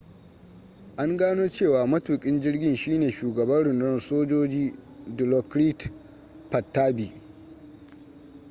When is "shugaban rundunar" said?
3.11-3.99